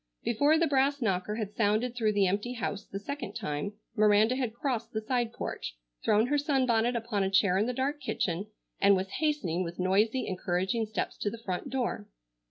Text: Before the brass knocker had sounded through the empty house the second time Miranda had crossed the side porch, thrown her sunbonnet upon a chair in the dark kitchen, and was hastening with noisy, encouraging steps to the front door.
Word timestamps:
Before 0.23 0.57
the 0.57 0.65
brass 0.65 0.99
knocker 0.99 1.35
had 1.35 1.53
sounded 1.53 1.93
through 1.95 2.13
the 2.13 2.25
empty 2.25 2.53
house 2.53 2.85
the 2.87 2.97
second 2.97 3.33
time 3.35 3.73
Miranda 3.95 4.35
had 4.35 4.51
crossed 4.51 4.93
the 4.93 5.01
side 5.01 5.31
porch, 5.31 5.77
thrown 6.03 6.25
her 6.25 6.39
sunbonnet 6.39 6.95
upon 6.95 7.21
a 7.21 7.29
chair 7.29 7.55
in 7.59 7.67
the 7.67 7.71
dark 7.71 8.01
kitchen, 8.01 8.47
and 8.79 8.95
was 8.95 9.11
hastening 9.19 9.63
with 9.63 9.77
noisy, 9.77 10.25
encouraging 10.25 10.87
steps 10.87 11.17
to 11.17 11.29
the 11.29 11.37
front 11.43 11.69
door. 11.69 12.07